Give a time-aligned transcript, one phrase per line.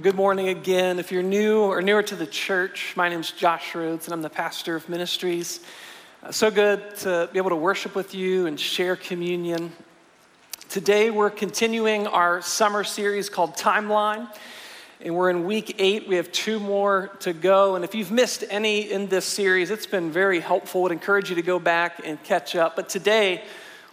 [0.00, 0.98] Well, good morning again.
[0.98, 4.22] If you're new or newer to the church, my name is Josh Rhodes, and I'm
[4.22, 5.60] the pastor of ministries.
[6.22, 9.70] Uh, so good to be able to worship with you and share communion.
[10.70, 14.26] Today, we're continuing our summer series called Timeline,
[15.02, 16.08] and we're in week eight.
[16.08, 17.74] We have two more to go.
[17.74, 20.80] And if you've missed any in this series, it's been very helpful.
[20.80, 22.74] I would encourage you to go back and catch up.
[22.74, 23.44] But today,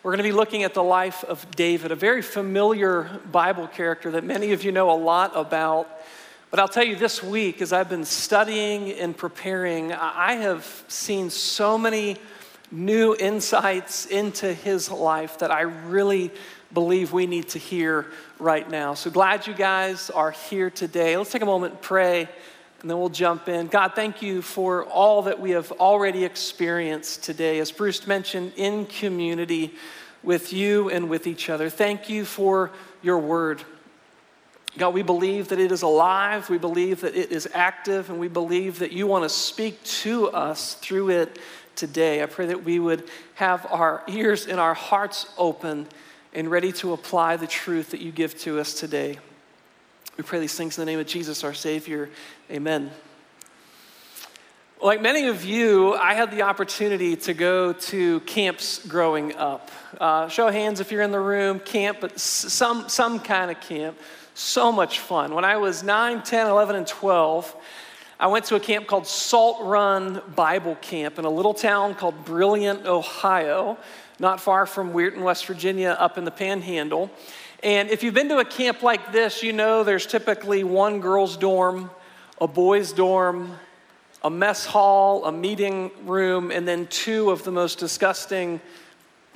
[0.03, 4.11] we're going to be looking at the life of David, a very familiar Bible character
[4.11, 5.89] that many of you know a lot about.
[6.51, 11.31] But I'll tell you this week, as I've been studying and preparing, I have seen
[11.31, 12.17] so many
[12.72, 16.31] new insights into his life that I really
[16.73, 18.05] believe we need to hear
[18.39, 18.94] right now.
[18.94, 21.17] So glad you guys are here today.
[21.17, 22.29] Let's take a moment and pray
[22.81, 23.67] and then we'll jump in.
[23.67, 27.59] God, thank you for all that we have already experienced today.
[27.59, 29.73] As Bruce mentioned, in community
[30.23, 31.69] with you and with each other.
[31.69, 33.64] Thank you for your word.
[34.78, 38.28] God, we believe that it is alive, we believe that it is active, and we
[38.28, 41.39] believe that you want to speak to us through it
[41.75, 42.22] today.
[42.22, 45.88] I pray that we would have our ears and our hearts open
[46.34, 49.17] and ready to apply the truth that you give to us today.
[50.17, 52.09] We pray these things in the name of Jesus, our Savior.
[52.49, 52.89] Amen.
[54.81, 59.69] Like many of you, I had the opportunity to go to camps growing up.
[60.01, 63.95] Uh, show hands if you're in the room, camp, but some, some kind of camp.
[64.33, 65.35] So much fun.
[65.35, 67.55] When I was 9, 10, 11, and 12,
[68.19, 72.25] I went to a camp called Salt Run Bible Camp in a little town called
[72.25, 73.77] Brilliant, Ohio,
[74.19, 77.11] not far from Weirton, West Virginia, up in the panhandle.
[77.63, 81.38] And if you've been to a camp like this, you know there's typically one girl's
[81.38, 81.90] dorm,
[82.40, 83.57] a boy's dorm,
[84.23, 88.62] a mess hall, a meeting room, and then two of the most disgusting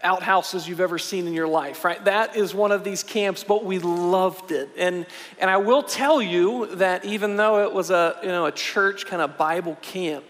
[0.04, 2.04] outhouses you've ever seen in your life, right?
[2.06, 4.70] That is one of these camps, but we loved it.
[4.78, 5.06] And,
[5.40, 9.06] and I will tell you that even though it was a, you know, a church
[9.06, 10.26] kind of Bible camp,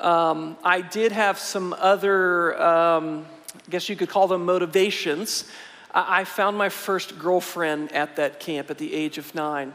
[0.00, 5.44] um, I did have some other, um, I guess you could call them motivations
[5.94, 9.72] I found my first girlfriend at that camp at the age of nine.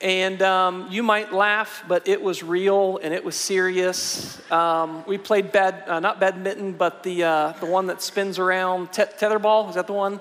[0.00, 4.40] And um, you might laugh, but it was real and it was serious.
[4.52, 8.92] Um, we played bad, uh, not badminton, but the, uh, the one that spins around,
[8.92, 10.20] te- tetherball, is that the one?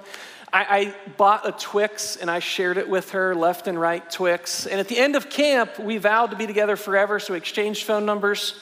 [0.52, 4.66] I, I, bought a Twix and I shared it with her, left and right Twix.
[4.66, 7.84] And at the end of camp, we vowed to be together forever, so we exchanged
[7.84, 8.60] phone numbers,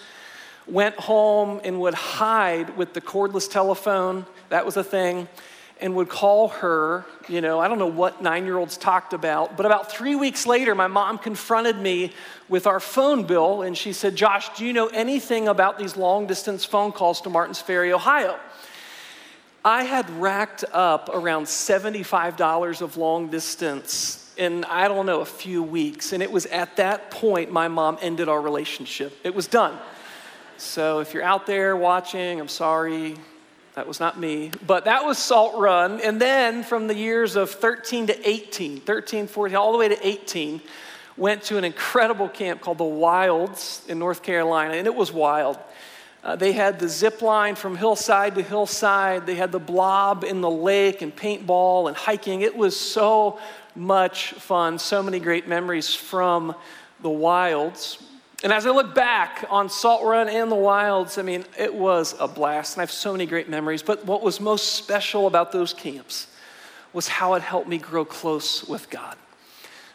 [0.67, 4.25] went home, and would hide with the cordless telephone.
[4.49, 5.27] That was a thing
[5.81, 7.05] and would call her.
[7.27, 10.45] You know, I don't know what nine year olds talked about, but about three weeks
[10.45, 12.13] later, my mom confronted me
[12.47, 16.27] with our phone bill and she said, Josh, do you know anything about these long
[16.27, 18.39] distance phone calls to Martins Ferry, Ohio?
[19.63, 25.63] I had racked up around $75 of long distance in, I don't know, a few
[25.63, 26.13] weeks.
[26.13, 29.17] And it was at that point my mom ended our relationship.
[29.23, 29.77] It was done.
[30.57, 33.15] So if you're out there watching, I'm sorry.
[33.75, 34.51] That was not me.
[34.65, 35.99] But that was Salt Run.
[35.99, 40.07] And then from the years of 13 to 18, 13, 14, all the way to
[40.07, 40.61] 18,
[41.17, 44.75] went to an incredible camp called the Wilds in North Carolina.
[44.75, 45.57] And it was wild.
[46.23, 49.25] Uh, they had the zip line from hillside to hillside.
[49.25, 52.41] They had the blob in the lake and paintball and hiking.
[52.41, 53.39] It was so
[53.75, 54.79] much fun.
[54.79, 56.55] So many great memories from
[57.01, 58.01] the wilds.
[58.43, 62.15] And as I look back on Salt Run and the Wilds, I mean, it was
[62.19, 63.81] a blast, and I have so many great memories.
[63.81, 66.27] But what was most special about those camps
[66.91, 69.15] was how it helped me grow close with God.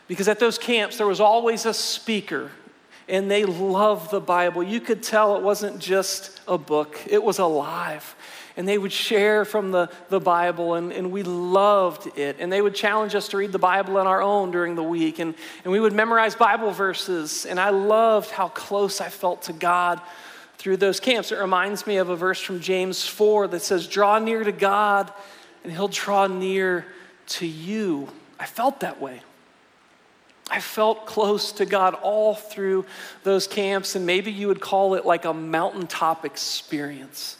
[0.09, 2.51] Because at those camps, there was always a speaker,
[3.09, 4.63] and they loved the Bible.
[4.63, 8.17] You could tell it wasn't just a book, it was alive
[8.61, 12.37] and they would share from the, the Bible, and, and we loved it.
[12.41, 15.19] And they would challenge us to read the Bible on our own during the week,
[15.19, 15.35] and,
[15.65, 17.47] and we would memorize Bible verses.
[17.47, 19.99] And I loved how close I felt to God
[20.59, 21.33] through those camps.
[21.33, 25.11] It reminds me of a verse from James 4 that says, Draw near to God,
[25.65, 26.85] and He'll draw near
[27.29, 28.09] to you.
[28.39, 29.23] I felt that way.
[30.51, 32.85] I felt close to God all through
[33.23, 37.39] those camps, and maybe you would call it like a mountaintop experience.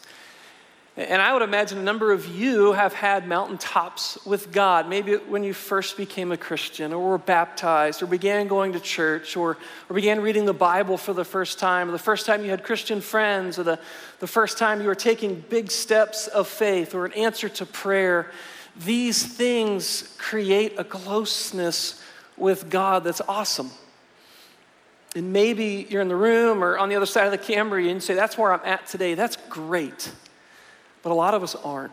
[1.01, 4.87] And I would imagine a number of you have had mountaintops with God.
[4.87, 9.35] Maybe when you first became a Christian, or were baptized, or began going to church,
[9.35, 9.57] or,
[9.89, 12.63] or began reading the Bible for the first time, or the first time you had
[12.63, 13.79] Christian friends, or the,
[14.19, 18.31] the first time you were taking big steps of faith, or an answer to prayer.
[18.77, 22.05] These things create a closeness
[22.37, 23.71] with God that's awesome.
[25.17, 27.89] And maybe you're in the room or on the other side of the camera and
[27.89, 29.15] you say, That's where I'm at today.
[29.15, 30.13] That's great.
[31.03, 31.93] But a lot of us aren't.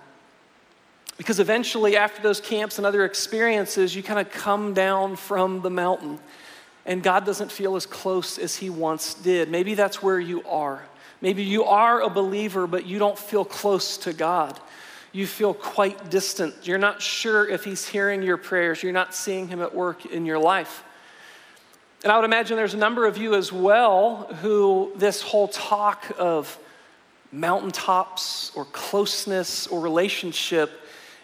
[1.18, 5.70] Because eventually, after those camps and other experiences, you kind of come down from the
[5.70, 6.20] mountain
[6.88, 9.52] and God doesn't feel as close as He once did.
[9.52, 10.82] Maybe that's where you are.
[11.20, 14.58] Maybe you are a believer, but you don't feel close to God.
[15.12, 16.56] You feel quite distant.
[16.64, 18.82] You're not sure if He's hearing your prayers.
[18.82, 20.84] You're not seeing Him at work in your life.
[22.04, 26.06] And I would imagine there's a number of you as well who this whole talk
[26.18, 26.58] of
[27.32, 30.82] mountaintops or closeness or relationship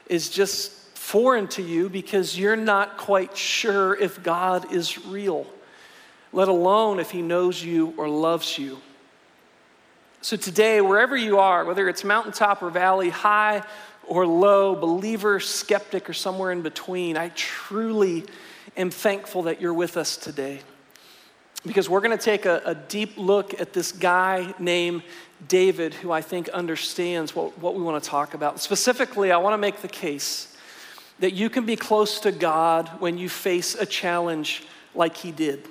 [0.07, 5.45] is just foreign to you because you're not quite sure if God is real,
[6.31, 8.79] let alone if He knows you or loves you.
[10.21, 13.63] So, today, wherever you are, whether it's mountaintop or valley, high
[14.07, 18.23] or low, believer, skeptic, or somewhere in between, I truly
[18.77, 20.61] am thankful that you're with us today.
[21.65, 25.04] Because we're going to take a, a deep look at this guy named
[25.48, 28.60] David, who I think understands what, what we want to talk about.
[28.60, 30.56] Specifically, I want to make the case
[31.19, 34.63] that you can be close to God when you face a challenge
[34.95, 35.68] like he did.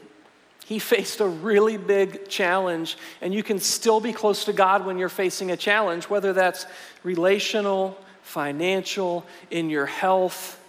[0.65, 4.97] He faced a really big challenge, and you can still be close to God when
[4.97, 6.67] you're facing a challenge, whether that's
[7.03, 10.62] relational, financial, in your health,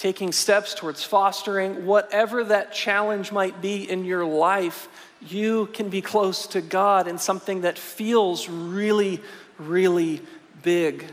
[0.00, 4.88] taking steps towards fostering, whatever that challenge might be in your life,
[5.20, 9.20] you can be close to God in something that feels really,
[9.58, 10.22] really
[10.62, 11.04] big.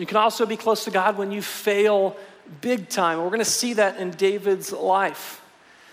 [0.00, 2.16] You can also be close to God when you fail
[2.60, 3.18] big time.
[3.18, 5.40] We're going to see that in David's life.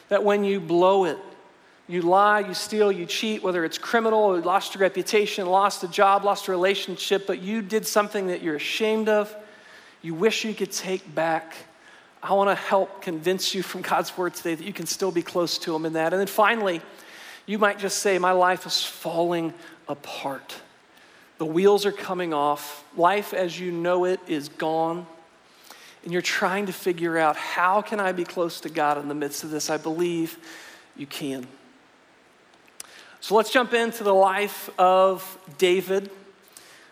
[0.09, 1.19] That when you blow it,
[1.87, 5.87] you lie, you steal, you cheat, whether it's criminal, you lost your reputation, lost a
[5.87, 9.35] job, lost a relationship, but you did something that you're ashamed of,
[10.01, 11.53] you wish you could take back.
[12.23, 15.21] I want to help convince you from God's word today that you can still be
[15.21, 16.13] close to Him in that.
[16.13, 16.81] And then finally,
[17.45, 19.53] you might just say, My life is falling
[19.87, 20.55] apart.
[21.37, 22.83] The wheels are coming off.
[22.95, 25.07] Life as you know it is gone.
[26.03, 29.15] And you're trying to figure out how can I be close to God in the
[29.15, 29.69] midst of this?
[29.69, 30.37] I believe
[30.95, 31.47] you can.
[33.19, 36.09] So let's jump into the life of David.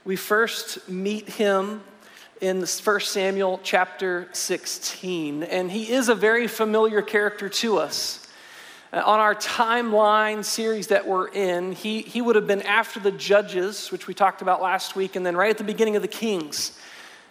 [0.05, 1.81] We first meet him
[2.41, 8.25] in 1 Samuel chapter 16, and he is a very familiar character to us.
[8.93, 13.11] Uh, on our timeline series that we're in, he, he would have been after the
[13.11, 16.07] Judges, which we talked about last week, and then right at the beginning of the
[16.07, 16.79] Kings.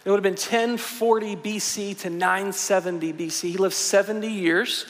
[0.05, 3.49] It would have been 1040 BC to 970 BC.
[3.49, 4.85] He lived 70 years.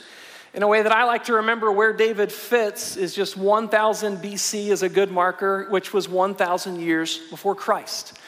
[0.54, 4.68] In a way that I like to remember where David fits is just 1000 BC
[4.68, 8.19] is a good marker, which was 1000 years before Christ.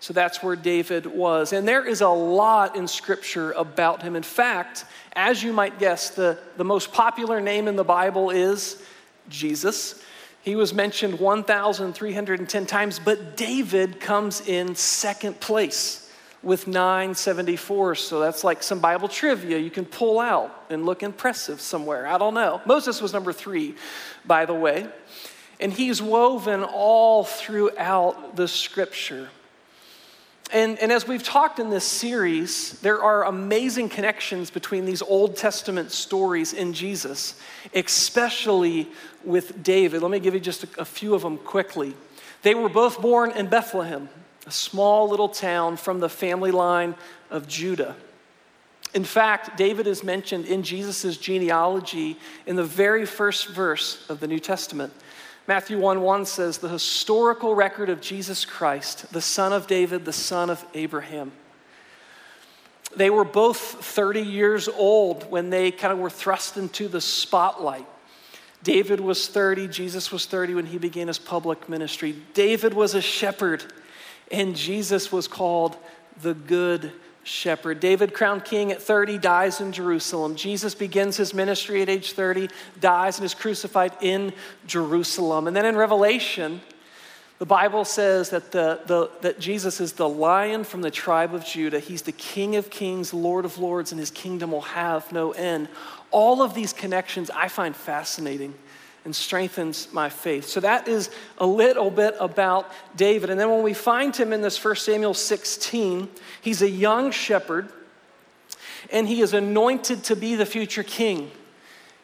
[0.00, 1.52] So that's where David was.
[1.52, 4.16] And there is a lot in Scripture about him.
[4.16, 8.82] In fact, as you might guess, the, the most popular name in the Bible is
[9.28, 10.02] Jesus.
[10.42, 16.10] He was mentioned 1,310 times, but David comes in second place
[16.42, 17.94] with 974.
[17.96, 22.06] So that's like some Bible trivia you can pull out and look impressive somewhere.
[22.06, 22.62] I don't know.
[22.64, 23.74] Moses was number three,
[24.24, 24.88] by the way.
[25.60, 29.28] And he's woven all throughout the scripture.
[30.52, 35.36] And, and as we've talked in this series, there are amazing connections between these Old
[35.36, 37.40] Testament stories in Jesus,
[37.72, 38.88] especially
[39.24, 40.02] with David.
[40.02, 41.94] Let me give you just a, a few of them quickly.
[42.42, 44.08] They were both born in Bethlehem,
[44.46, 46.96] a small little town from the family line
[47.30, 47.94] of Judah.
[48.92, 52.16] In fact, David is mentioned in Jesus' genealogy
[52.46, 54.92] in the very first verse of the New Testament.
[55.50, 60.12] Matthew 1 1 says, the historical record of Jesus Christ, the son of David, the
[60.12, 61.32] son of Abraham.
[62.94, 67.84] They were both 30 years old when they kind of were thrust into the spotlight.
[68.62, 72.14] David was 30, Jesus was 30 when he began his public ministry.
[72.32, 73.64] David was a shepherd,
[74.30, 75.76] and Jesus was called
[76.22, 76.92] the Good
[77.30, 77.80] shepherd.
[77.80, 80.34] David, crowned king at 30, dies in Jerusalem.
[80.36, 82.48] Jesus begins his ministry at age 30,
[82.80, 84.32] dies, and is crucified in
[84.66, 85.46] Jerusalem.
[85.46, 86.60] And then in Revelation,
[87.38, 91.44] the Bible says that, the, the, that Jesus is the lion from the tribe of
[91.44, 91.78] Judah.
[91.78, 95.68] He's the King of kings, Lord of lords, and his kingdom will have no end.
[96.10, 98.54] All of these connections I find fascinating
[99.04, 100.46] and strengthens my faith.
[100.46, 103.30] So that is a little bit about David.
[103.30, 106.08] And then when we find him in this 1 Samuel 16,
[106.42, 107.70] he's a young shepherd
[108.90, 111.30] and he is anointed to be the future king.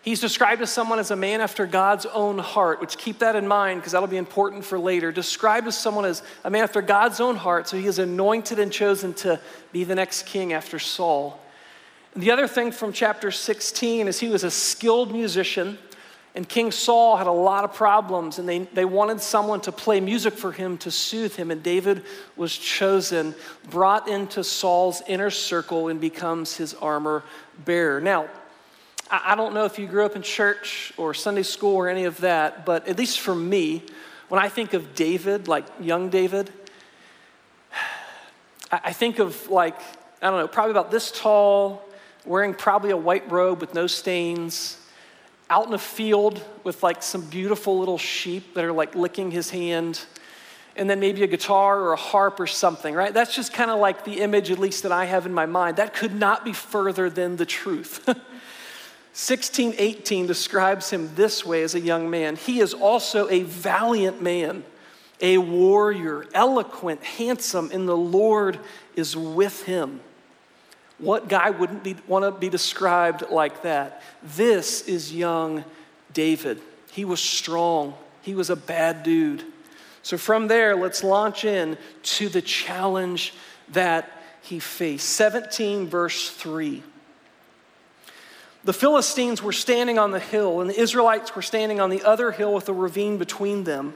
[0.02, 3.48] He's described as someone as a man after God's own heart, which keep that in
[3.48, 5.10] mind because that'll be important for later.
[5.10, 8.70] Described as someone as a man after God's own heart, so he is anointed and
[8.70, 9.40] chosen to
[9.72, 11.40] be the next king after Saul.
[12.14, 15.76] The other thing from chapter 16 is he was a skilled musician.
[16.36, 20.00] And King Saul had a lot of problems, and they, they wanted someone to play
[20.00, 21.50] music for him to soothe him.
[21.50, 22.04] And David
[22.36, 23.34] was chosen,
[23.70, 27.24] brought into Saul's inner circle, and becomes his armor
[27.64, 28.02] bearer.
[28.02, 28.28] Now,
[29.10, 32.04] I, I don't know if you grew up in church or Sunday school or any
[32.04, 33.82] of that, but at least for me,
[34.28, 36.52] when I think of David, like young David,
[38.70, 39.80] I, I think of like,
[40.20, 41.82] I don't know, probably about this tall,
[42.26, 44.82] wearing probably a white robe with no stains
[45.48, 49.50] out in a field with like some beautiful little sheep that are like licking his
[49.50, 50.04] hand,
[50.76, 53.14] and then maybe a guitar or a harp or something, right?
[53.14, 55.76] That's just kind of like the image, at least that I have in my mind.
[55.76, 58.06] That could not be further than the truth.
[59.16, 62.36] 1618 describes him this way as a young man.
[62.36, 64.62] He is also a valiant man,
[65.22, 68.60] a warrior, eloquent, handsome, and the Lord
[68.94, 70.00] is with him.
[70.98, 74.02] What guy wouldn't want to be described like that?
[74.22, 75.64] This is young
[76.12, 76.60] David.
[76.92, 79.44] He was strong, he was a bad dude.
[80.02, 83.34] So, from there, let's launch in to the challenge
[83.72, 84.08] that
[84.40, 85.08] he faced.
[85.10, 86.82] 17, verse 3.
[88.62, 92.30] The Philistines were standing on the hill, and the Israelites were standing on the other
[92.30, 93.94] hill with a ravine between them.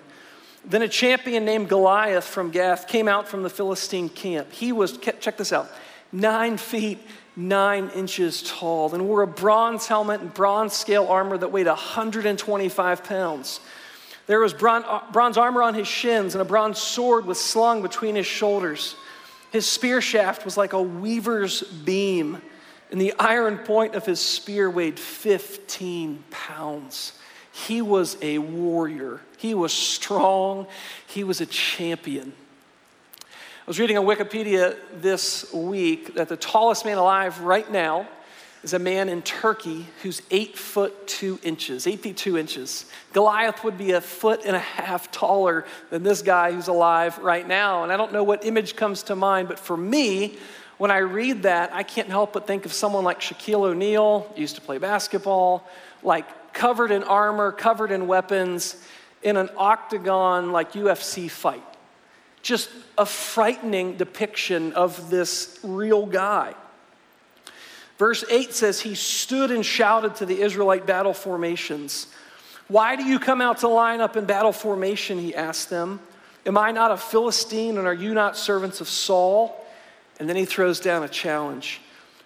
[0.64, 4.52] Then a champion named Goliath from Gath came out from the Philistine camp.
[4.52, 5.70] He was, check this out,
[6.12, 6.98] nine feet,
[7.36, 13.04] nine inches tall, and wore a bronze helmet and bronze scale armor that weighed 125
[13.04, 13.60] pounds.
[14.26, 18.14] There was uh, bronze armor on his shins, and a bronze sword was slung between
[18.14, 18.94] his shoulders.
[19.50, 22.40] His spear shaft was like a weaver's beam,
[22.90, 27.12] and the iron point of his spear weighed 15 pounds.
[27.52, 29.20] He was a warrior.
[29.36, 30.66] He was strong.
[31.06, 32.32] He was a champion
[33.70, 38.04] was reading on Wikipedia this week that the tallest man alive right now
[38.64, 42.86] is a man in Turkey who's eight foot two inches, eight feet two inches.
[43.12, 47.46] Goliath would be a foot and a half taller than this guy who's alive right
[47.46, 47.84] now.
[47.84, 50.36] And I don't know what image comes to mind, but for me,
[50.78, 54.56] when I read that, I can't help but think of someone like Shaquille O'Neal, used
[54.56, 55.64] to play basketball,
[56.02, 58.84] like covered in armor, covered in weapons,
[59.22, 61.62] in an octagon like UFC fight.
[62.42, 66.54] Just a frightening depiction of this real guy.
[67.98, 72.06] Verse 8 says, He stood and shouted to the Israelite battle formations.
[72.68, 75.18] Why do you come out to line up in battle formation?
[75.18, 76.00] He asked them.
[76.46, 79.54] Am I not a Philistine and are you not servants of Saul?
[80.18, 81.80] And then he throws down a challenge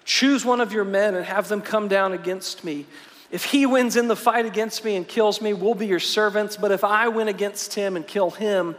[0.05, 2.85] Choose one of your men and have them come down against me.
[3.31, 6.57] If he wins in the fight against me and kills me, we'll be your servants.
[6.59, 8.77] But if I win against him and kill him,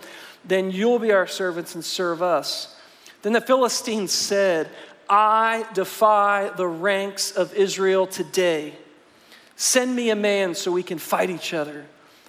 [0.48, 2.76] then you'll be our servants and serve us.
[3.22, 4.70] Then the Philistines said,
[5.10, 8.74] I defy the ranks of Israel today.
[9.56, 11.86] Send me a man so we can fight each other.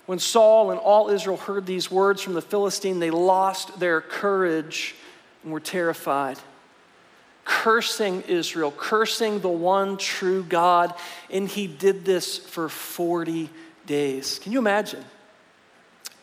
[0.07, 4.95] When Saul and all Israel heard these words from the Philistine, they lost their courage
[5.43, 6.39] and were terrified.
[7.45, 10.95] Cursing Israel, cursing the one true God,
[11.31, 13.51] and he did this for 40
[13.87, 14.39] days.
[14.39, 15.05] Can you imagine?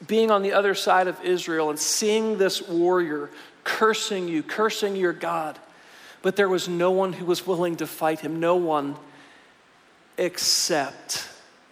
[0.07, 3.29] Being on the other side of Israel and seeing this warrior
[3.63, 5.57] cursing you, cursing your God.
[6.21, 8.95] But there was no one who was willing to fight him, no one
[10.17, 11.27] except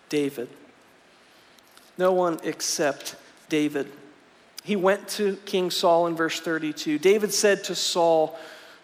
[0.09, 0.49] David.
[1.97, 3.15] No one except
[3.49, 3.91] David.
[4.63, 6.99] He went to King Saul in verse 32.
[6.99, 8.37] David said to Saul,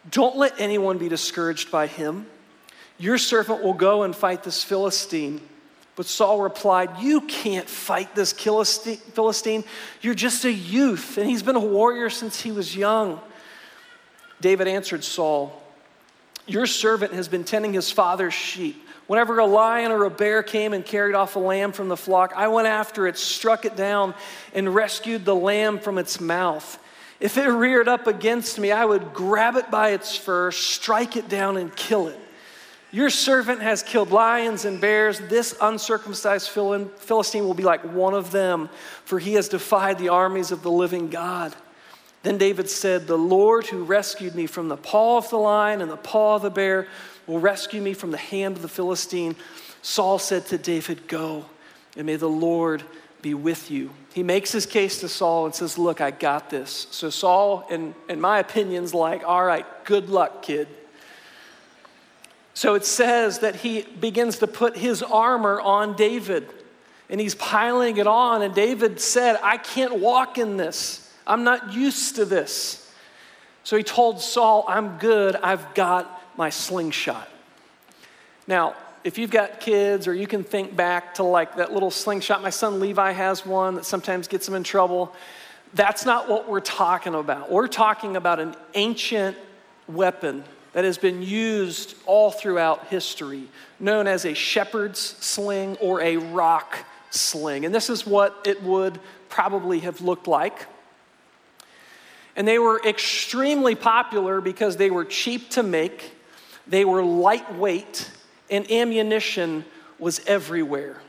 [0.09, 2.25] Don't let anyone be discouraged by him.
[2.97, 5.41] Your servant will go and fight this Philistine.
[5.97, 9.63] But Saul replied, You can't fight this Philistine.
[10.01, 13.19] You're just a youth, and he's been a warrior since he was young.
[14.39, 15.59] David answered Saul,
[16.45, 18.87] Your servant has been tending his father's sheep.
[19.07, 22.31] Whenever a lion or a bear came and carried off a lamb from the flock,
[22.35, 24.13] I went after it, struck it down,
[24.53, 26.77] and rescued the lamb from its mouth.
[27.19, 31.27] If it reared up against me, I would grab it by its fur, strike it
[31.27, 32.19] down, and kill it.
[32.91, 35.19] Your servant has killed lions and bears.
[35.19, 38.69] This uncircumcised Philistine will be like one of them,
[39.03, 41.53] for he has defied the armies of the living God.
[42.23, 45.91] Then David said, The Lord who rescued me from the paw of the lion and
[45.91, 46.87] the paw of the bear
[47.25, 49.35] will rescue me from the hand of the Philistine.
[49.81, 51.45] Saul said to David, Go.
[51.95, 52.83] and may the Lord
[53.21, 53.91] be with you.
[54.13, 56.87] He makes his case to Saul and says, Look, I got this.
[56.91, 60.67] So Saul, in, in my opinion, is like, All right, good luck, kid.
[62.57, 66.51] So it says that he begins to put his armor on David
[67.07, 68.41] and he's piling it on.
[68.41, 71.07] And David said, I can't walk in this.
[71.27, 72.91] I'm not used to this.
[73.63, 75.35] So he told Saul, I'm good.
[75.35, 77.29] I've got my slingshot.
[78.47, 78.73] Now,
[79.03, 82.49] if you've got kids or you can think back to like that little slingshot, my
[82.49, 85.13] son Levi has one that sometimes gets him in trouble.
[85.75, 87.51] That's not what we're talking about.
[87.51, 89.37] We're talking about an ancient
[89.87, 90.43] weapon
[90.77, 93.47] that has been used all throughout history,
[93.79, 96.77] known as a shepherd's sling or a rock
[97.09, 97.65] sling.
[97.65, 100.67] And this is what it would probably have looked like.
[102.35, 106.11] And they were extremely popular because they were cheap to make,
[106.67, 108.11] they were lightweight,
[108.51, 109.65] and ammunition
[109.97, 111.01] was everywhere.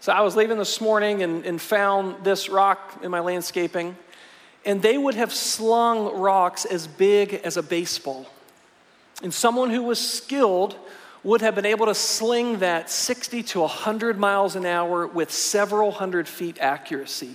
[0.00, 3.96] So I was leaving this morning and, and found this rock in my landscaping,
[4.66, 8.26] and they would have slung rocks as big as a baseball.
[9.24, 10.76] And someone who was skilled
[11.22, 15.90] would have been able to sling that 60 to 100 miles an hour with several
[15.90, 17.34] hundred feet accuracy.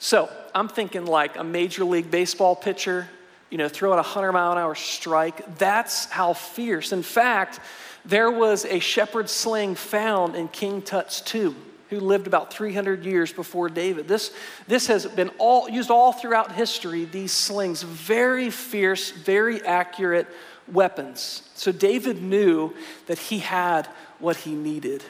[0.00, 3.08] So I'm thinking like a Major League Baseball pitcher,
[3.48, 5.56] you know, throw out a 100 mile an hour strike.
[5.56, 6.90] That's how fierce.
[6.90, 7.60] In fact,
[8.04, 11.54] there was a shepherd sling found in King Tut's tomb
[11.90, 14.08] who lived about 300 years before David.
[14.08, 14.34] This,
[14.66, 20.26] this has been all, used all throughout history, these slings, very fierce, very accurate
[20.72, 21.48] weapons.
[21.54, 22.74] So David knew
[23.06, 23.88] that he had
[24.18, 25.02] what he needed.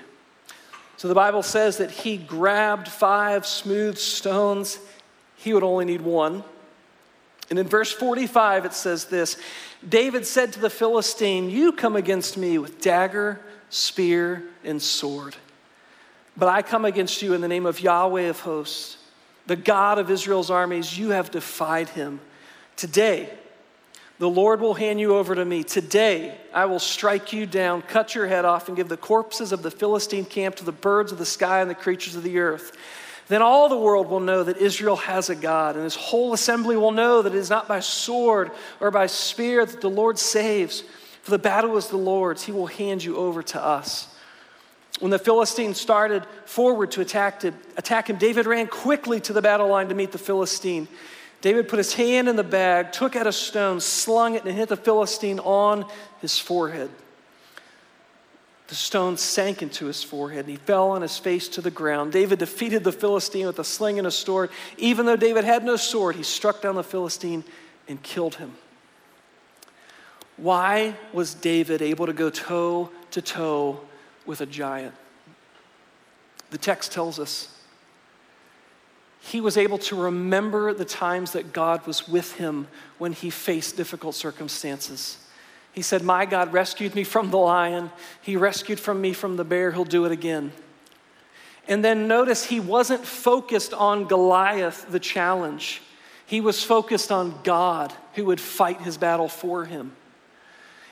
[0.96, 4.78] So the Bible says that he grabbed five smooth stones.
[5.36, 6.44] He would only need one.
[7.50, 9.36] And in verse 45, it says this
[9.86, 15.36] David said to the Philistine, You come against me with dagger, spear, and sword.
[16.36, 18.96] But I come against you in the name of Yahweh of hosts,
[19.46, 20.96] the God of Israel's armies.
[20.96, 22.20] You have defied him.
[22.76, 23.28] Today,
[24.22, 25.64] the Lord will hand you over to me.
[25.64, 29.64] Today I will strike you down, cut your head off, and give the corpses of
[29.64, 32.70] the Philistine camp to the birds of the sky and the creatures of the earth.
[33.26, 36.76] Then all the world will know that Israel has a God, and his whole assembly
[36.76, 40.84] will know that it is not by sword or by spear that the Lord saves.
[41.22, 44.06] For the battle is the Lord's, he will hand you over to us.
[45.00, 49.42] When the Philistine started forward to attack, to attack him, David ran quickly to the
[49.42, 50.86] battle line to meet the Philistine.
[51.42, 54.68] David put his hand in the bag, took out a stone, slung it, and hit
[54.68, 55.84] the Philistine on
[56.20, 56.88] his forehead.
[58.68, 62.12] The stone sank into his forehead, and he fell on his face to the ground.
[62.12, 64.50] David defeated the Philistine with a sling and a sword.
[64.78, 67.44] Even though David had no sword, he struck down the Philistine
[67.88, 68.52] and killed him.
[70.36, 73.80] Why was David able to go toe to toe
[74.24, 74.94] with a giant?
[76.50, 77.51] The text tells us
[79.24, 82.66] he was able to remember the times that God was with him
[82.98, 85.16] when he faced difficult circumstances.
[85.72, 87.92] He said, My God rescued me from the lion.
[88.20, 89.70] He rescued from me from the bear.
[89.70, 90.52] He'll do it again.
[91.68, 95.82] And then notice he wasn't focused on Goliath, the challenge.
[96.26, 99.92] He was focused on God who would fight his battle for him.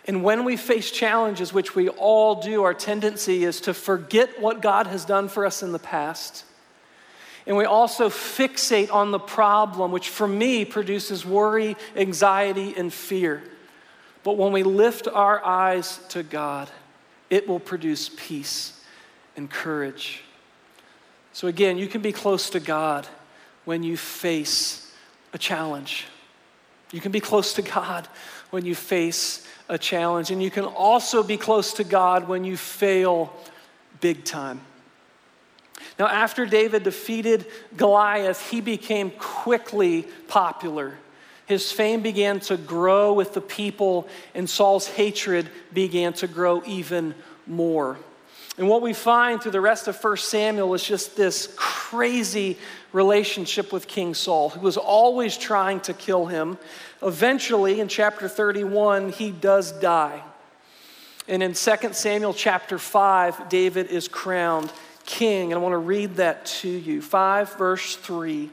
[0.06, 4.62] And when we face challenges, which we all do, our tendency is to forget what
[4.62, 6.44] God has done for us in the past
[7.50, 13.42] and we also fixate on the problem, which for me produces worry, anxiety, and fear.
[14.22, 16.70] But when we lift our eyes to God,
[17.28, 18.80] it will produce peace
[19.36, 20.22] and courage.
[21.32, 23.08] So, again, you can be close to God
[23.64, 24.94] when you face
[25.32, 26.06] a challenge.
[26.92, 28.06] You can be close to God
[28.50, 30.30] when you face a challenge.
[30.30, 33.34] And you can also be close to God when you fail
[34.00, 34.60] big time.
[35.98, 40.94] Now, after David defeated Goliath, he became quickly popular.
[41.46, 47.14] His fame began to grow with the people, and Saul's hatred began to grow even
[47.46, 47.98] more.
[48.56, 52.58] And what we find through the rest of 1 Samuel is just this crazy
[52.92, 56.58] relationship with King Saul, who was always trying to kill him.
[57.02, 60.22] Eventually, in chapter 31, he does die.
[61.26, 64.72] And in 2 Samuel chapter 5, David is crowned
[65.10, 65.52] king.
[65.52, 67.02] And I want to read that to you.
[67.02, 68.48] 5, verse 3.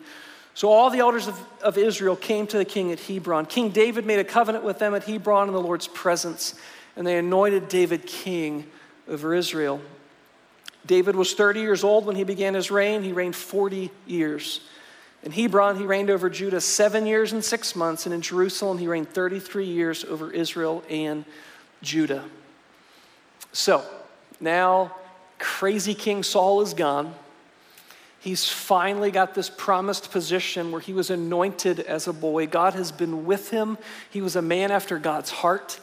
[0.56, 3.46] So all the elders of, of Israel came to the king at Hebron.
[3.46, 6.56] King David made a covenant with them at Hebron in the Lord's presence,
[6.96, 8.66] and they anointed David king
[9.08, 9.80] over Israel.
[10.88, 13.04] David was 30 years old when he began his reign.
[13.04, 14.62] He reigned 40 years.
[15.22, 18.88] In Hebron, he reigned over Judah seven years and six months, and in Jerusalem, he
[18.88, 21.24] reigned 33 years over Israel and
[21.84, 22.26] Judah.
[23.52, 23.86] So,
[24.40, 24.96] now
[25.40, 27.14] crazy King Saul is gone.
[28.20, 32.48] He's finally got this promised position where he was anointed as a boy.
[32.48, 33.78] God has been with him.
[34.10, 35.80] He was a man after God's heart.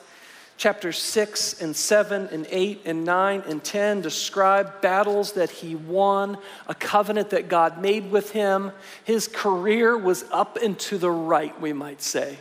[0.57, 6.39] Chapters 6 and 7 and 8 and 9 and 10 describe battles that he won,
[6.69, 8.71] a covenant that God made with him.
[9.05, 12.39] His career was up and to the right, we might say.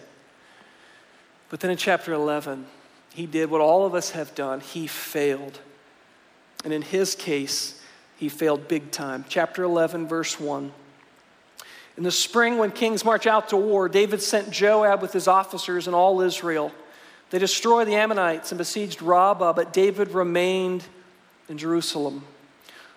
[1.49, 2.65] But then in chapter 11,
[3.13, 5.59] he did what all of us have done he failed.
[6.63, 7.81] And in his case,
[8.17, 9.25] he failed big time.
[9.27, 10.71] Chapter 11, verse 1.
[11.97, 15.87] In the spring, when kings march out to war, David sent Joab with his officers
[15.87, 16.71] and all Israel.
[17.29, 20.83] They destroyed the Ammonites and besieged Rabbah, but David remained
[21.49, 22.23] in Jerusalem.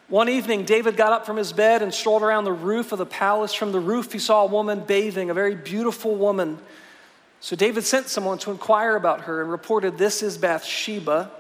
[0.09, 3.07] One evening, David got up from his bed and strolled around the roof of the
[3.07, 3.53] palace.
[3.53, 6.59] From the roof, he saw a woman bathing, a very beautiful woman.
[7.41, 11.31] So David sent someone to inquire about her and reported, This is Bathsheba,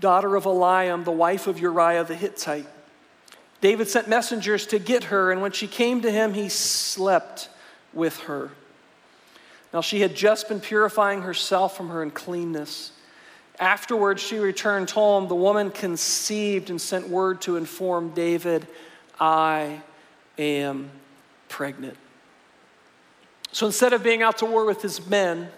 [0.00, 2.66] daughter of Eliam, the wife of Uriah the Hittite.
[3.60, 7.48] David sent messengers to get her, and when she came to him, he slept
[7.92, 8.50] with her.
[9.72, 12.92] Now, she had just been purifying herself from her uncleanness.
[13.58, 15.28] Afterwards, she returned home.
[15.28, 18.66] The woman conceived and sent word to inform David,
[19.18, 19.82] I
[20.38, 20.90] am
[21.48, 21.96] pregnant.
[23.52, 25.48] So instead of being out to war with his men,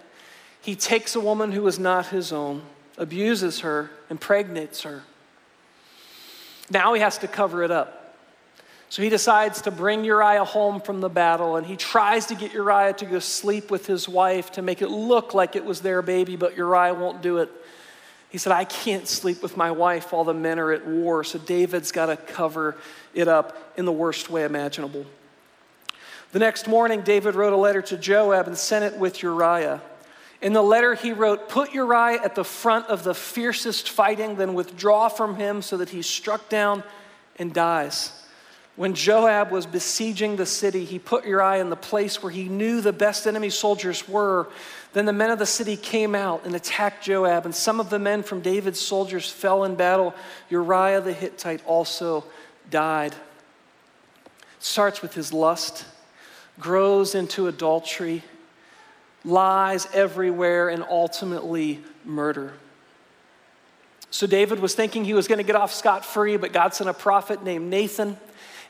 [0.62, 2.62] he takes a woman who is not his own,
[3.00, 5.02] abuses her, impregnates her.
[6.70, 7.96] Now he has to cover it up.
[8.90, 12.52] So he decides to bring Uriah home from the battle, and he tries to get
[12.52, 16.02] Uriah to go sleep with his wife to make it look like it was their
[16.02, 17.50] baby, but Uriah won't do it.
[18.28, 21.38] He said, I can't sleep with my wife while the men are at war, so
[21.38, 22.76] David's got to cover
[23.14, 25.06] it up in the worst way imaginable.
[26.32, 29.80] The next morning, David wrote a letter to Joab and sent it with Uriah.
[30.42, 34.54] In the letter, he wrote, Put Uriah at the front of the fiercest fighting, then
[34.54, 36.82] withdraw from him so that he's struck down
[37.36, 38.12] and dies.
[38.76, 42.80] When Joab was besieging the city, he put Uriah in the place where he knew
[42.80, 44.48] the best enemy soldiers were.
[44.94, 47.98] Then the men of the city came out and attacked Joab, and some of the
[47.98, 50.14] men from David's soldiers fell in battle.
[50.48, 52.24] Uriah the Hittite also
[52.70, 53.12] died.
[53.12, 55.84] It starts with his lust,
[56.58, 58.24] grows into adultery
[59.24, 62.54] lies everywhere, and ultimately murder.
[64.10, 66.90] So David was thinking he was going to get off scot free, but God sent
[66.90, 68.16] a prophet named Nathan,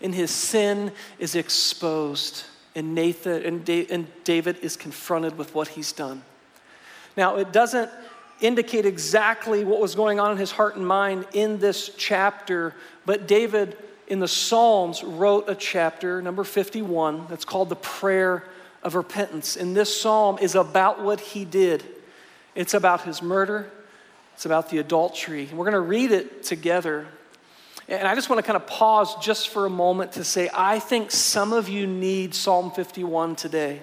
[0.02, 2.44] and his sin is exposed.
[2.74, 6.22] And Nathan and, and David is confronted with what he's done.
[7.16, 7.90] Now, it doesn't
[8.40, 13.26] indicate exactly what was going on in his heart and mind in this chapter, but
[13.26, 18.44] David in the Psalms wrote a chapter, number 51, that's called the Prayer
[18.82, 19.56] of repentance.
[19.56, 21.84] And this psalm is about what he did.
[22.54, 23.70] It's about his murder,
[24.34, 25.48] it's about the adultery.
[25.52, 27.06] We're going to read it together.
[27.88, 30.78] And I just want to kind of pause just for a moment to say, I
[30.78, 33.82] think some of you need Psalm 51 today.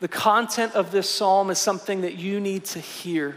[0.00, 3.36] The content of this psalm is something that you need to hear.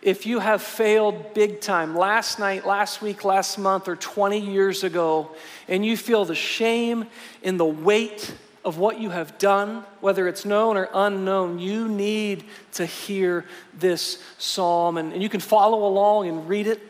[0.00, 4.84] If you have failed big time, last night, last week, last month, or 20 years
[4.84, 5.34] ago,
[5.66, 7.06] and you feel the shame
[7.42, 8.32] and the weight
[8.64, 14.22] of what you have done, whether it's known or unknown, you need to hear this
[14.38, 14.96] psalm.
[14.96, 16.80] And, and you can follow along and read it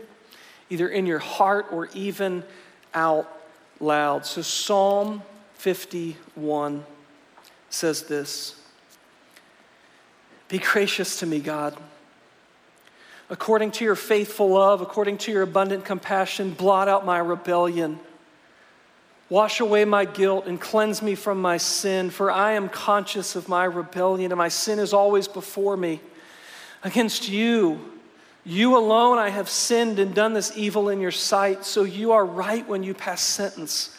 [0.71, 2.43] either in your heart or even
[2.95, 3.31] out
[3.81, 4.27] loud.
[4.27, 5.23] So, Psalm
[5.55, 6.85] 51
[7.71, 8.61] says this
[10.49, 11.77] Be gracious to me, God.
[13.31, 18.01] According to your faithful love, according to your abundant compassion, blot out my rebellion.
[19.31, 23.49] Wash away my guilt and cleanse me from my sin, for I am conscious of
[23.49, 26.01] my rebellion, and my sin is always before me.
[26.83, 27.79] Against you,
[28.45, 32.25] you alone, I have sinned and done this evil in your sight, so you are
[32.25, 33.95] right when you pass sentence.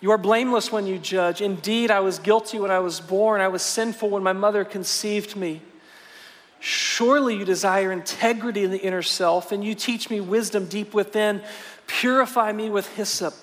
[0.00, 1.42] You are blameless when you judge.
[1.42, 5.36] Indeed, I was guilty when I was born, I was sinful when my mother conceived
[5.36, 5.60] me.
[6.60, 11.42] Surely you desire integrity in the inner self, and you teach me wisdom deep within.
[11.86, 13.34] Purify me with hyssop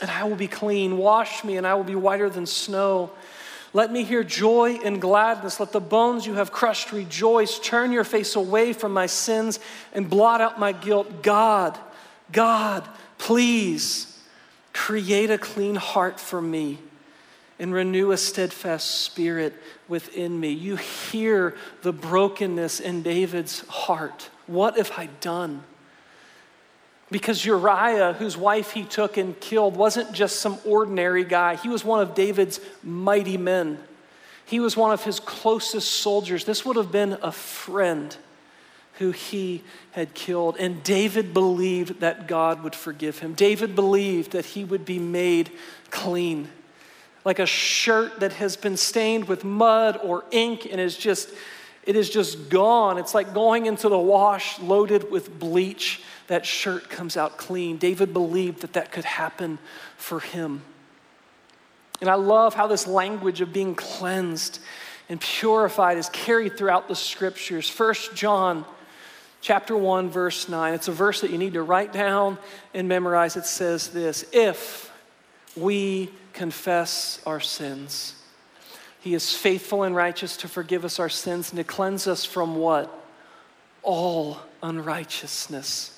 [0.00, 0.96] and I will be clean.
[0.96, 3.10] Wash me, and I will be whiter than snow.
[3.72, 5.60] Let me hear joy and gladness.
[5.60, 7.58] Let the bones you have crushed rejoice.
[7.58, 9.60] Turn your face away from my sins
[9.92, 11.22] and blot out my guilt.
[11.22, 11.78] God,
[12.32, 14.18] God, please
[14.72, 16.78] create a clean heart for me
[17.58, 19.54] and renew a steadfast spirit
[19.88, 20.50] within me.
[20.50, 24.30] You hear the brokenness in David's heart.
[24.46, 25.64] What have I done?
[27.10, 31.56] Because Uriah, whose wife he took and killed, wasn't just some ordinary guy.
[31.56, 33.78] He was one of David's mighty men.
[34.44, 36.44] He was one of his closest soldiers.
[36.44, 38.16] This would have been a friend
[38.98, 40.56] who he had killed.
[40.58, 43.34] And David believed that God would forgive him.
[43.34, 45.50] David believed that he would be made
[45.90, 46.48] clean.
[47.24, 51.30] Like a shirt that has been stained with mud or ink and is just
[51.84, 52.98] it is just gone.
[52.98, 56.02] It's like going into the wash loaded with bleach.
[56.28, 57.78] That shirt comes out clean.
[57.78, 59.58] David believed that that could happen
[59.96, 60.62] for him.
[62.00, 64.60] And I love how this language of being cleansed
[65.08, 67.68] and purified is carried throughout the scriptures.
[67.68, 68.64] First John
[69.40, 70.74] chapter 1 verse 9.
[70.74, 72.38] It's a verse that you need to write down
[72.74, 73.36] and memorize.
[73.36, 74.92] It says this, if
[75.56, 78.14] we confess our sins,
[79.00, 82.56] he is faithful and righteous to forgive us our sins and to cleanse us from
[82.56, 82.92] what?
[83.82, 85.97] All unrighteousness.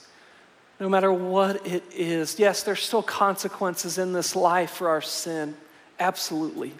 [0.80, 2.38] No matter what it is.
[2.38, 5.54] Yes, there's still consequences in this life for our sin.
[5.98, 6.72] Absolutely.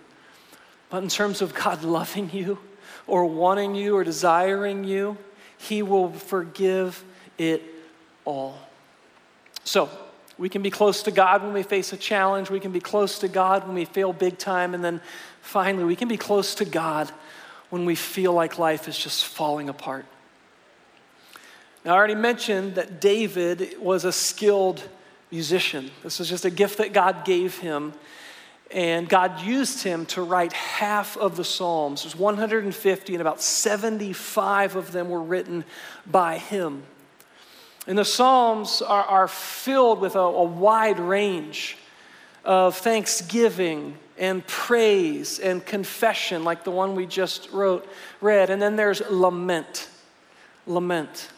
[0.88, 2.58] But in terms of God loving you
[3.06, 5.18] or wanting you or desiring you,
[5.58, 7.04] He will forgive
[7.36, 7.62] it
[8.24, 8.58] all.
[9.64, 9.90] So,
[10.38, 12.48] we can be close to God when we face a challenge.
[12.48, 14.72] We can be close to God when we fail big time.
[14.72, 15.02] And then
[15.42, 17.12] finally, we can be close to God
[17.68, 20.06] when we feel like life is just falling apart.
[21.85, 24.87] Now, I already mentioned that David was a skilled
[25.31, 25.90] musician.
[26.03, 27.95] This was just a gift that God gave him.
[28.71, 32.03] And God used him to write half of the Psalms.
[32.03, 35.64] There's 150, and about 75 of them were written
[36.07, 36.85] by him.
[37.87, 41.79] And the Psalms are, are filled with a, a wide range
[42.45, 47.88] of thanksgiving and praise and confession, like the one we just wrote,
[48.21, 48.51] read.
[48.51, 49.88] And then there's lament.
[50.66, 51.31] Lament.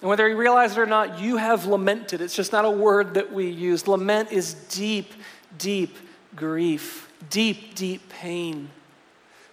[0.00, 2.20] And whether you realize it or not, you have lamented.
[2.20, 3.88] It's just not a word that we use.
[3.88, 5.12] Lament is deep,
[5.58, 5.96] deep
[6.36, 8.70] grief, deep, deep pain.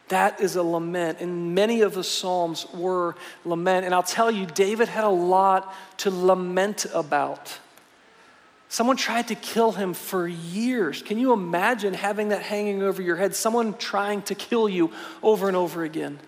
[0.10, 1.20] That is a lament.
[1.20, 3.86] And many of the Psalms were lament.
[3.86, 7.58] And I'll tell you, David had a lot to lament about.
[8.70, 11.02] Someone tried to kill him for years.
[11.02, 13.34] Can you imagine having that hanging over your head?
[13.34, 14.92] Someone trying to kill you
[15.24, 16.20] over and over again.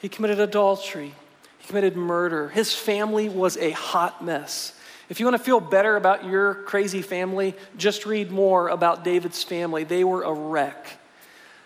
[0.00, 1.14] He committed adultery,
[1.60, 2.48] he committed murder.
[2.48, 4.74] His family was a hot mess.
[5.08, 9.42] If you want to feel better about your crazy family, just read more about David's
[9.42, 9.84] family.
[9.84, 10.98] They were a wreck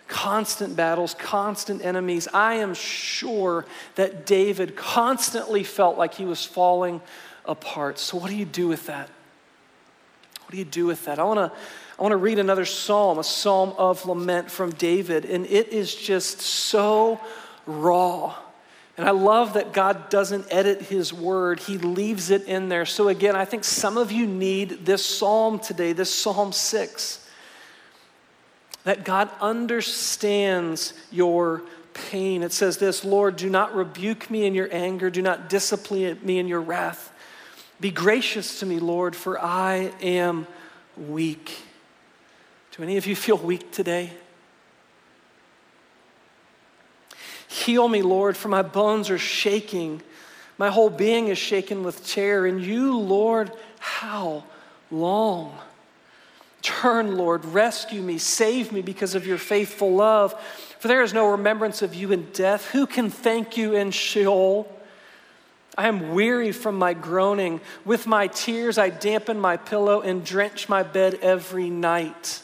[0.07, 2.27] constant battles, constant enemies.
[2.33, 7.01] I am sure that David constantly felt like he was falling
[7.45, 7.99] apart.
[7.99, 9.09] So, what do you do with that?
[10.41, 11.19] What do you do with that?
[11.19, 11.57] I want to.
[11.97, 15.95] I want to read another psalm, a psalm of lament from David, and it is
[15.95, 17.21] just so
[17.65, 18.35] raw.
[18.97, 22.85] And I love that God doesn't edit his word, he leaves it in there.
[22.85, 27.21] So, again, I think some of you need this psalm today, this Psalm 6
[28.85, 32.43] that God understands your pain.
[32.43, 36.39] It says this Lord, do not rebuke me in your anger, do not discipline me
[36.39, 37.11] in your wrath.
[37.81, 40.47] Be gracious to me, Lord, for I am
[40.95, 41.51] weak.
[42.71, 44.11] Do any of you feel weak today?
[47.55, 50.01] Heal me, Lord, for my bones are shaking.
[50.57, 52.45] My whole being is shaken with terror.
[52.45, 54.43] And you, Lord, how
[54.91, 55.57] long?
[56.61, 60.35] Turn, Lord, rescue me, save me because of your faithful love.
[60.79, 62.71] For there is no remembrance of you in death.
[62.71, 64.69] Who can thank you in Sheol?
[65.77, 67.61] I am weary from my groaning.
[67.85, 72.41] With my tears, I dampen my pillow and drench my bed every night.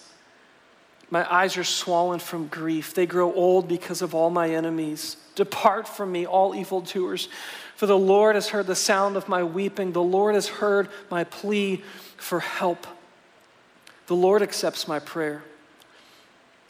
[1.12, 2.94] My eyes are swollen from grief.
[2.94, 5.18] They grow old because of all my enemies.
[5.36, 7.28] Depart from me, all evildoers,
[7.76, 9.92] for the Lord has heard the sound of my weeping.
[9.92, 11.84] The Lord has heard my plea
[12.16, 12.88] for help.
[14.08, 15.44] The Lord accepts my prayer.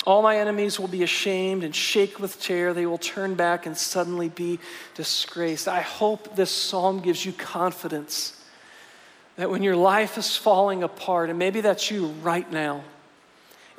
[0.07, 2.73] All my enemies will be ashamed and shake with terror.
[2.73, 4.57] They will turn back and suddenly be
[4.95, 5.67] disgraced.
[5.67, 8.43] I hope this psalm gives you confidence
[9.35, 12.83] that when your life is falling apart, and maybe that's you right now,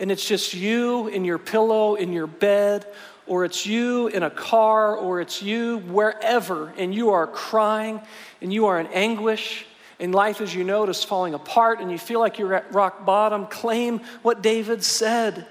[0.03, 2.85] and it's just you in your pillow, in your bed,
[3.25, 8.01] or it's you in a car, or it's you wherever, and you are crying
[8.41, 9.65] and you are in anguish
[10.01, 13.07] and life as you know is falling apart and you feel like you're at rock
[13.07, 15.47] bottom, claim what David said.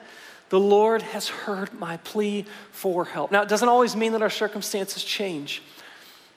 [0.50, 3.32] The Lord has heard my plea for help.
[3.32, 5.64] Now, it doesn't always mean that our circumstances change.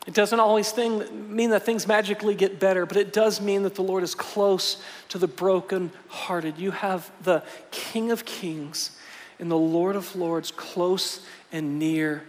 [0.06, 3.74] It doesn't always thing, mean that things magically get better, but it does mean that
[3.74, 6.58] the Lord is close to the brokenhearted.
[6.58, 8.90] You have the King of Kings
[9.38, 12.22] and the Lord of Lords close and near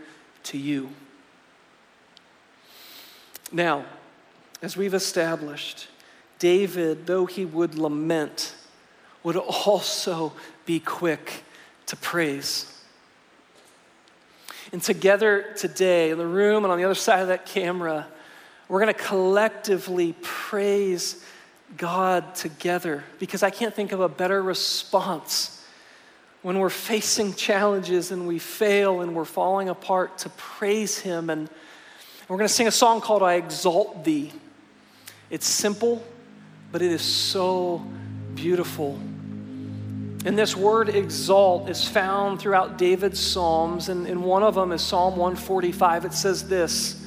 [0.43, 0.89] to you.
[3.51, 3.85] Now,
[4.61, 5.87] as we've established,
[6.39, 8.55] David, though he would lament,
[9.23, 10.33] would also
[10.65, 11.43] be quick
[11.87, 12.74] to praise.
[14.75, 18.07] And together today, in the room and on the other side of that camera,
[18.67, 21.23] We're going to collectively praise
[21.77, 25.63] God together because I can't think of a better response
[26.41, 31.29] when we're facing challenges and we fail and we're falling apart to praise Him.
[31.29, 31.49] And
[32.27, 34.31] we're going to sing a song called I Exalt Thee.
[35.29, 36.03] It's simple,
[36.71, 37.85] but it is so
[38.33, 38.99] beautiful.
[40.25, 44.81] And this word exalt is found throughout David's Psalms, and, and one of them is
[44.81, 46.05] Psalm 145.
[46.05, 47.05] It says this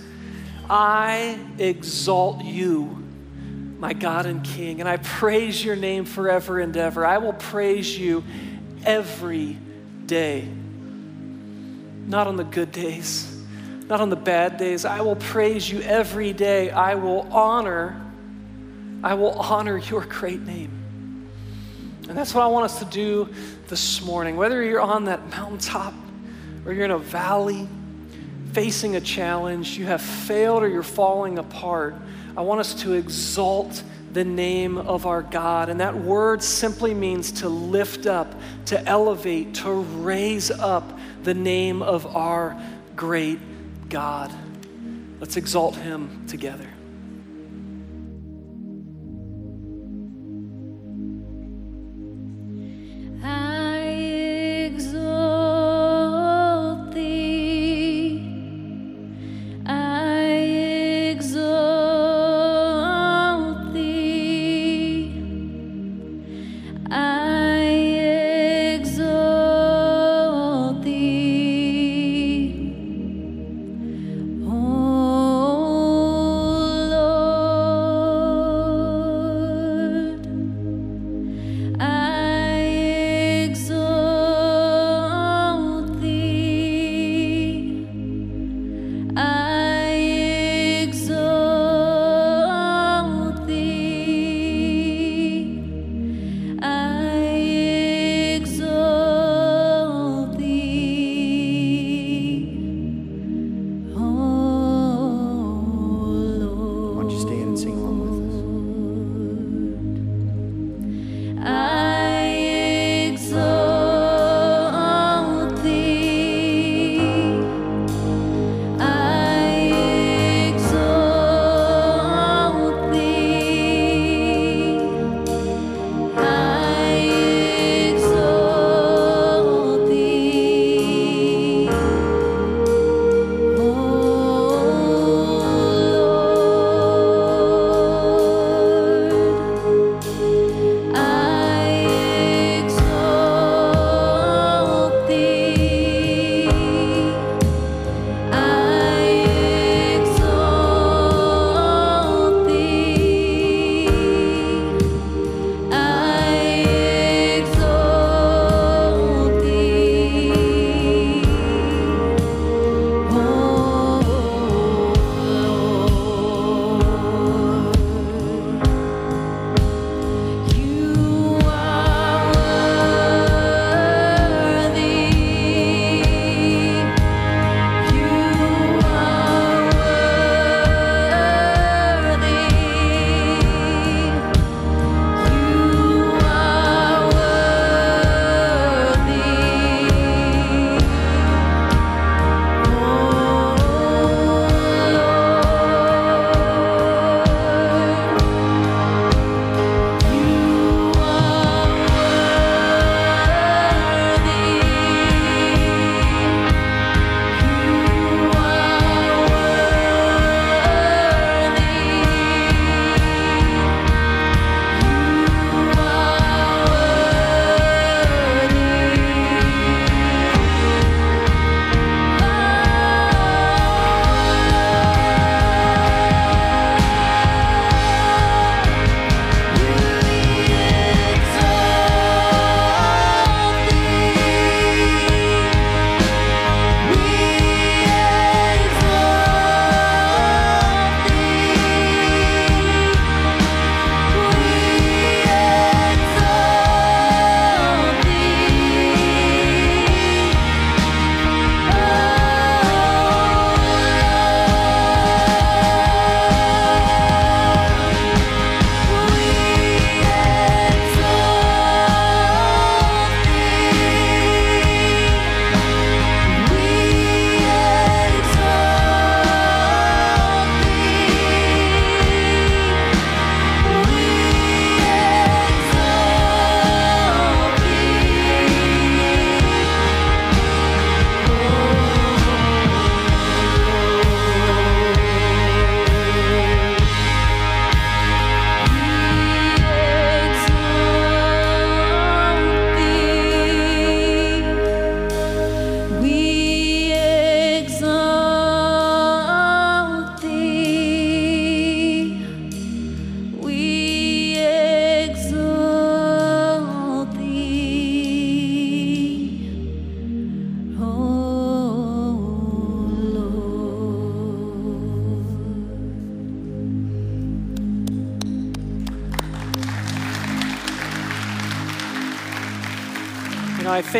[0.70, 3.04] I exalt you,
[3.80, 7.04] my God and King, and I praise your name forever and ever.
[7.04, 8.22] I will praise you
[8.84, 9.58] every
[10.06, 10.48] day.
[12.06, 13.36] Not on the good days,
[13.88, 14.84] not on the bad days.
[14.84, 16.70] I will praise you every day.
[16.70, 18.00] I will honor,
[19.02, 20.77] I will honor your great name.
[22.08, 23.28] And that's what I want us to do
[23.68, 24.36] this morning.
[24.36, 25.92] Whether you're on that mountaintop
[26.64, 27.68] or you're in a valley
[28.52, 31.94] facing a challenge, you have failed or you're falling apart,
[32.36, 35.68] I want us to exalt the name of our God.
[35.68, 38.34] And that word simply means to lift up,
[38.66, 42.58] to elevate, to raise up the name of our
[42.96, 43.38] great
[43.90, 44.32] God.
[45.20, 46.68] Let's exalt him together.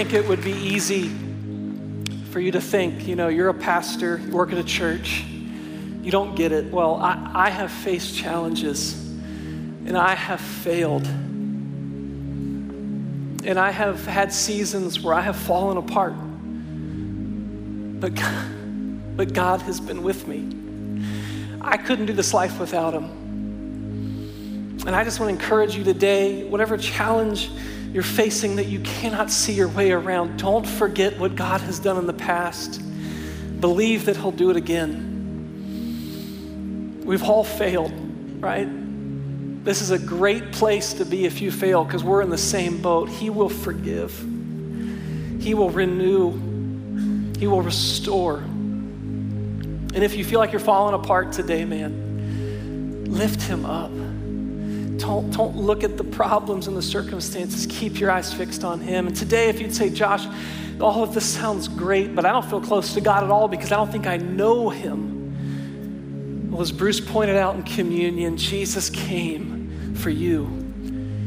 [0.05, 1.11] Think it would be easy
[2.31, 5.25] for you to think, you know, you're a pastor, you work at a church,
[6.03, 6.71] you don't get it.
[6.71, 11.05] Well, I, I have faced challenges and I have failed.
[13.45, 16.15] And I have had seasons where I have fallen apart.
[18.01, 20.47] But God, but God has been with me.
[21.61, 24.79] I couldn't do this life without Him.
[24.87, 27.51] And I just want to encourage you today, whatever challenge
[27.99, 31.97] you're facing that you cannot see your way around, don't forget what God has done
[31.97, 32.81] in the past.
[33.61, 35.03] Believe that He'll do it again.
[37.05, 37.91] We've all failed,
[38.41, 38.69] right?
[39.65, 42.81] This is a great place to be if you fail because we're in the same
[42.81, 43.09] boat.
[43.09, 44.17] He will forgive,
[45.41, 48.37] He will renew, He will restore.
[48.37, 53.91] And if you feel like you're falling apart today, man, lift Him up.
[55.09, 57.67] Don't, don't look at the problems and the circumstances.
[57.71, 59.07] Keep your eyes fixed on Him.
[59.07, 60.27] And today, if you'd say, Josh,
[60.83, 63.73] all of this sounds great, but I don't feel close to God at all because
[63.73, 66.51] I don't think I know Him.
[66.51, 70.45] Well, as Bruce pointed out in communion, Jesus came for you.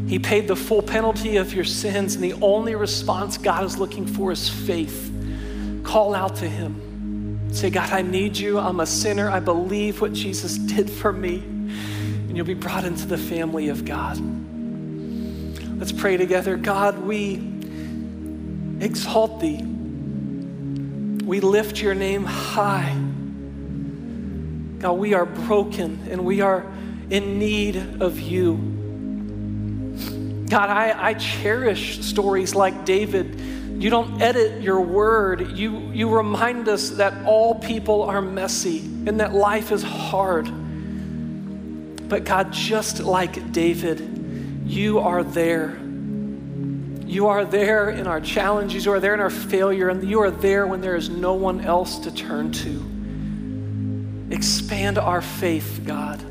[0.08, 4.06] He paid the full penalty of your sins, and the only response God is looking
[4.06, 5.12] for is faith.
[5.82, 7.52] Call out to Him.
[7.52, 8.60] Say, God, I need you.
[8.60, 9.28] I'm a sinner.
[9.32, 11.61] I believe what Jesus did for me
[12.32, 14.18] and you'll be brought into the family of God.
[15.78, 16.56] Let's pray together.
[16.56, 17.44] God, we
[18.80, 19.62] exalt thee.
[19.62, 22.98] We lift your name high.
[24.80, 26.66] God, we are broken and we are
[27.10, 28.56] in need of you.
[30.48, 33.42] God, I, I cherish stories like David.
[33.84, 35.58] You don't edit your word.
[35.58, 40.61] You, you remind us that all people are messy and that life is hard.
[42.12, 45.80] But God, just like David, you are there.
[47.06, 50.30] You are there in our challenges, you are there in our failure, and you are
[50.30, 54.30] there when there is no one else to turn to.
[54.30, 56.22] Expand our faith, God.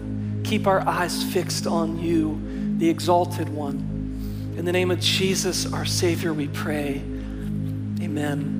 [0.45, 2.39] Keep our eyes fixed on you,
[2.77, 4.53] the exalted one.
[4.59, 6.97] In the name of Jesus, our Savior, we pray.
[8.03, 8.60] Amen.